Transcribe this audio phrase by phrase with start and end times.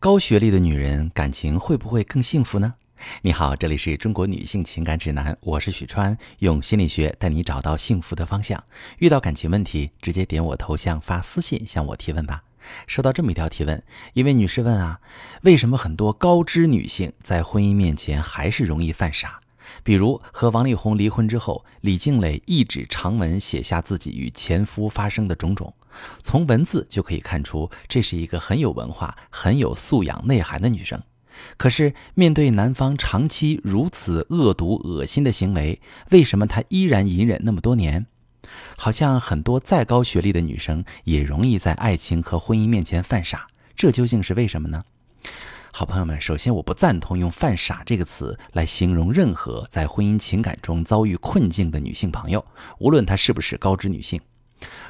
[0.00, 2.74] 高学历的女人感情会不会更幸福呢？
[3.22, 8.62] 你好，这里是中国女性情感指南，我是许川，用心理学带你找到幸福的方向。
[8.98, 12.44] 遇到感情问题，直接点我头像发私信向我提问吧。
[12.86, 13.82] 收到这么一条提问，
[14.12, 15.00] 一位女士问啊，
[15.42, 19.40] 为什么很多高知女性在婚姻面前还是容易犯傻？
[19.82, 25.74] 比如和王力宏离婚之后，李静蕾一纸长文写下自己与前夫发生的种种，
[26.22, 31.02] 从文字就可以看出，这是一个很有文化、很有素养、内涵的女生。
[31.56, 38.06] 可是面对男方长期如此恶毒、恶心的行为，为什么她依然隐忍那么多年？
[38.76, 43.46] 好像很多再高学历的女生也容易在爱情和婚姻面前犯傻，
[43.76, 44.84] 这究竟是为什么呢？
[45.70, 52.44] 好朋友们，首先我不赞同用“犯傻”这个词来形容任何在婚姻情感中遭遇困境的女性朋友，
[52.78, 54.20] 无论她是不是高知女性。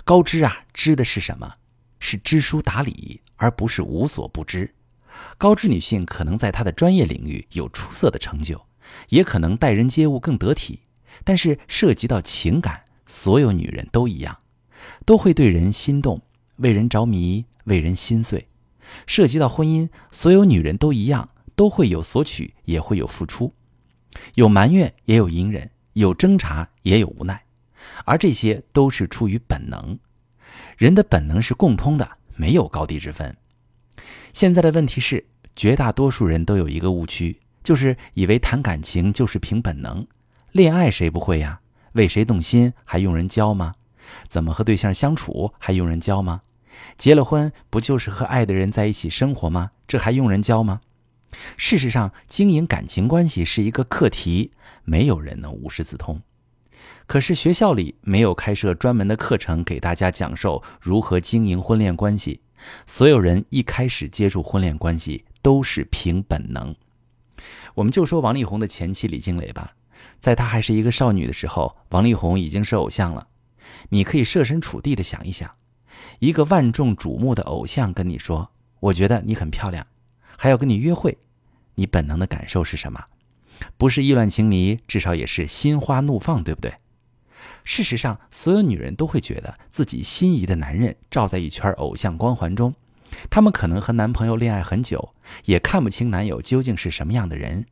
[0.05, 1.55] 高知啊，知的是什么？
[2.01, 4.75] 是知书达理，而不是无所不知。
[5.37, 8.61] 高知女性可能在她的专业领域有出色的成就，
[9.09, 10.81] 也可能待人接物更得体，
[11.25, 14.39] 但是涉及到情感，所有女人都一样，
[15.05, 16.23] 都会对人心动，
[16.57, 18.49] 为人着迷，为人心碎。
[19.07, 23.53] 涉及到婚姻，所有女人都一样，都会有索取，也会有付出，
[24.35, 27.45] 有埋怨，也有隐忍，有挣扎，也有无奈，
[28.05, 29.99] 而这些都是出于本能。
[30.77, 33.37] 人的本能是共通的，没有高低之分。
[34.33, 35.27] 现在的问题是，
[35.57, 40.07] 绝大多数人都有一个误区，就是以为谈感情就是凭本能。
[40.53, 41.61] 恋爱谁不会呀？
[41.93, 43.75] 为谁动心还用人教吗？
[44.29, 46.43] 怎么和对象相处还用人教吗？
[46.97, 49.73] 结了婚不就是和爱的人在一起生活吗？
[49.89, 50.81] 这还用人教吗？
[51.57, 54.53] 事实上，经营感情关系是一个课题，
[54.85, 56.23] 没有人能无师自通。
[57.09, 62.43] 可是学校里没有开设专门的课程给大家讲授如何经营婚恋关系，
[62.87, 66.77] 所有人一开始接触婚恋关系都是凭本能。
[67.75, 69.73] 我们就说王力宏的前妻李静蕾吧，
[70.21, 73.29] 在她还是一个少女的时候，王力宏已经是偶像了。
[73.89, 75.51] 你可以设身处地的想一想。
[76.19, 78.51] 一个万众瞩目的偶像跟你说
[78.81, 79.87] ：“我觉得你很漂亮，
[80.37, 81.17] 还要跟你约会。”
[81.77, 83.03] 你本能的感受是什么？
[83.79, 86.75] 不是意乱情迷，至少也是心花怒放，对不对？
[87.71, 92.75] 事实上，所有女人都会觉得自己心仪的男人罩在一圈偶像光环中，
[93.29, 95.15] 她们可能和男朋友恋爱很久，
[95.45, 97.67] 也看不清男友究竟是什么样的人。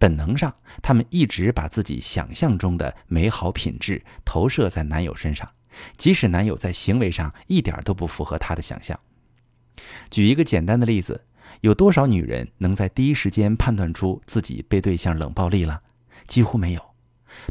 [0.00, 0.52] 本能上，
[0.82, 5.48] 她们一直把自己想象中的美好品质投射在男友身上。
[5.96, 8.98] 即使男友在行为上一点都不符合她的想象，
[10.10, 11.24] 举一个简单的例子，
[11.60, 15.82] 有多少女人能在第一时间判断出自己被对象冷暴力了？
[16.26, 16.82] 几乎没有。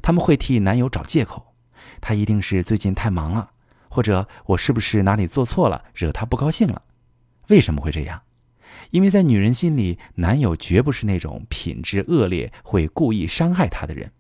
[0.04, 1.49] 他们会替男友找借口，
[2.02, 3.52] 他一定是最近太忙了，
[3.90, 6.82] 或者我是不是哪里做错了，惹他不高兴了？
[7.50, 8.22] 为什么会这样？
[8.92, 14.12] 因为在女人心里，男友绝不是那种品质恶劣、会故意伤害她的人。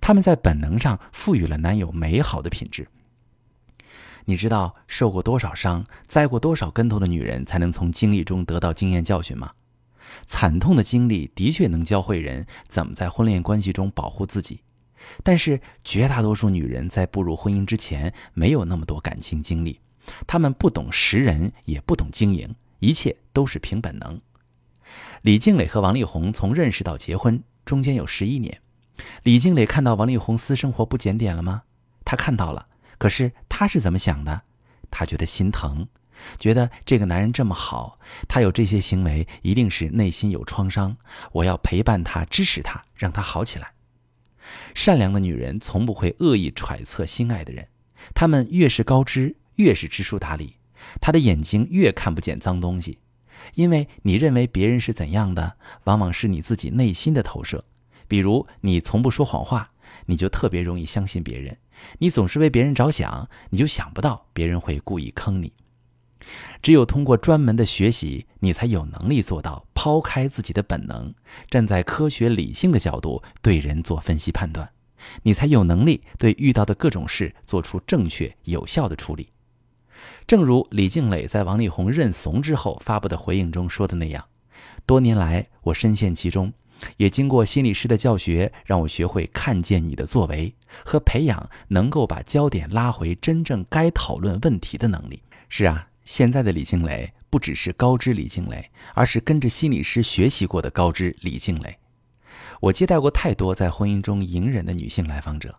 [0.00, 2.88] 他们在本能上赋予了男友美好的品质。
[4.26, 9.52] 你知道受过多少伤、栽过多少跟头的女人才能从经历中得到经验教训吗？
[10.26, 14.60] 惨痛的经历的确能教会人怎么在婚恋关系中保护自己，
[15.22, 19.80] 但是绝大多数女人在步入婚姻之前没有那么多感情经历，
[20.26, 24.20] 她们不懂识人，也不懂经营，一切都是凭本能。
[25.22, 28.60] 李静蕾和王力宏从认识到结婚中间有十一年，
[29.22, 31.62] 李静蕾看到王力宏私生活不检点了吗？
[32.04, 32.66] 她看到了。
[32.98, 34.42] 可是她是怎么想的？
[34.90, 35.88] 她觉得心疼，
[36.38, 37.98] 觉得这个男人这么好，
[38.28, 40.96] 他有这些行为一定是内心有创伤。
[41.32, 43.72] 我要陪伴他，支持他，让他好起来。
[44.74, 47.68] 善良的女人从不会恶意揣测心爱的人，
[48.14, 50.56] 她们越是高知，越是知书达理，
[51.00, 52.98] 她的眼睛越看不见脏东西。
[53.54, 57.64] 因为你认为别人是怎样的，往往是你自己内心的投射。
[58.06, 59.70] 比如你从不说谎话。
[60.06, 61.56] 你就特别容易相信别人，
[61.98, 65.52] 你总是为别人着想，你就想不到别人会故意坑你。
[66.62, 71.12] 只有通过专门的学习，你才有能力做到抛开自己的本能，
[71.50, 74.70] 站在科学理性的角度对人做分析判断，
[75.22, 79.28] 你才有能力对遇到的各种事做出正确有效的处理。
[80.26, 84.24] 正如李静蕾在王力宏认怂之后发布的回应中说的那样
[84.86, 86.52] ：“多年来，我深陷其中。”
[86.96, 90.52] 也经过心理师的教学，让我学会看见你的作为
[90.84, 95.22] 和培养能够把焦点拉回真正该讨论问题的能力。
[95.48, 101.78] 是啊，现在的李静蕾不只是高知李静蕾，而是跟着心理师学习过的高知李静蕾。
[102.60, 105.58] 我接待过太多在婚姻中隐忍的女性来访者，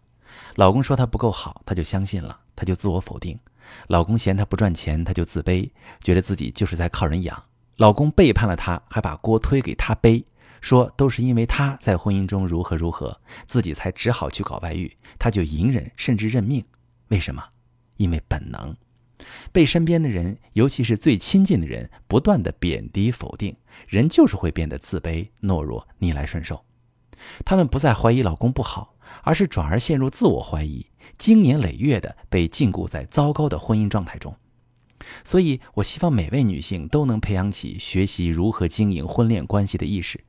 [0.56, 3.38] 老公说她不够好，她就相信了，她就自我否定；
[3.88, 5.70] 老公嫌她不赚钱，她就自卑，
[6.02, 7.44] 觉得自己就是在靠人养。
[7.78, 10.24] 老公背叛了她，还把锅推给她背，
[10.62, 16.64] 说都是因为她在婚姻中如何如何，自己才只好去搞外遇，她就隐忍甚至认命。
[17.10, 17.44] 为什么？
[17.98, 18.76] 因为本能。
[19.52, 23.56] 被身边的人，尤其是最亲近的人，不断的贬低否定，
[23.88, 26.64] 人就是会变得自卑、懦弱、逆来顺受。
[27.46, 30.88] 他们不再怀疑老公不好，而是转而陷入自我怀疑，
[31.18, 34.36] 经年累月的被禁锢在糟糕的婚姻状态中。
[35.24, 40.24] 所以，我希望每位女性都能培养起学习如何经营婚恋关系的意识，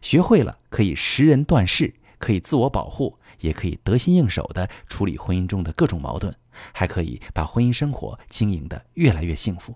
[0.00, 6.32] 学会了可以识人断事，可以自我保护，也可以得心应手地处理婚姻中的各种矛盾。
[6.72, 9.74] 还可以把婚姻生活经营得越来越幸福。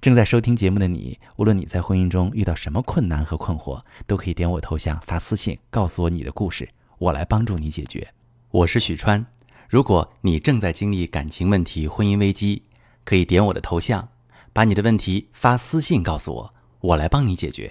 [0.00, 6.68] 正在收听节目的你，无论你在婚姻中遇到什么困难和困惑，都可以点我头像发私信告诉我你的故事，
[6.98, 8.12] 我来帮助你解决。
[8.50, 9.24] 我是许川。
[9.68, 12.62] 如果你正在经历感情问题、婚姻危机，
[13.04, 14.08] 可以点我的头像，
[14.52, 17.70] 把你的问题发私信告诉我，我来帮你解决。